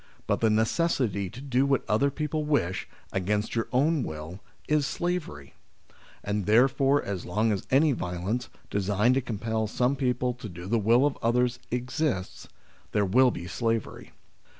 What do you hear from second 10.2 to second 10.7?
to do